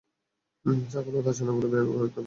ছাগল 0.91 1.13
ও 1.15 1.21
তার 1.21 1.33
ছানাগুলো 1.33 1.67
ভ্যাঁ 1.67 1.83
ভ্যাঁ 1.83 1.93
করতে 1.93 2.07
লাগল। 2.07 2.19